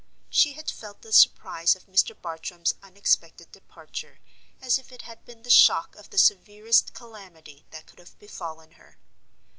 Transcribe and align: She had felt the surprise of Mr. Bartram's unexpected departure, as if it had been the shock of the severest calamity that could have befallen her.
She 0.31 0.53
had 0.53 0.71
felt 0.71 1.03
the 1.03 1.13
surprise 1.13 1.75
of 1.75 1.85
Mr. 1.85 2.19
Bartram's 2.19 2.73
unexpected 2.81 3.51
departure, 3.51 4.17
as 4.59 4.79
if 4.79 4.91
it 4.91 5.03
had 5.03 5.23
been 5.25 5.43
the 5.43 5.51
shock 5.51 5.95
of 5.95 6.09
the 6.09 6.17
severest 6.17 6.95
calamity 6.95 7.65
that 7.69 7.85
could 7.85 7.99
have 7.99 8.17
befallen 8.17 8.71
her. 8.71 8.97